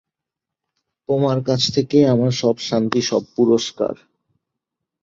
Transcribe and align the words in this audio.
তোমার 1.09 1.37
কাছ 1.43 1.61
থেকেই 1.75 2.05
আমার 2.05 2.31
সব 2.31 2.55
শান্তি, 2.59 2.99
সব 3.01 3.23
পুরস্কার। 3.35 3.93